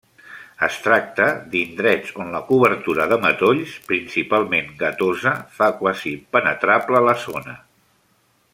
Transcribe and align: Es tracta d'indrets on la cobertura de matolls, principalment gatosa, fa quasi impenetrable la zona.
Es 0.67 0.77
tracta 0.85 1.25
d'indrets 1.51 2.15
on 2.23 2.31
la 2.35 2.41
cobertura 2.47 3.05
de 3.11 3.19
matolls, 3.25 3.75
principalment 3.91 4.73
gatosa, 4.81 5.35
fa 5.59 5.69
quasi 5.83 6.15
impenetrable 6.17 7.05
la 7.11 7.17
zona. 7.27 7.59